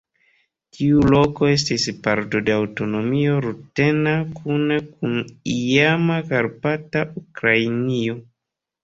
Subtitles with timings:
[0.75, 5.21] Tiu loko estis parto de aŭtonomio rutena kune kun
[5.57, 8.17] iama Karpata Ukrainio.